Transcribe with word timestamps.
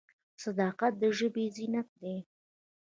صداقت 0.43 0.93
د 1.01 1.03
ژبې 1.17 1.45
زینت 1.55 1.89
دی. 2.01 2.15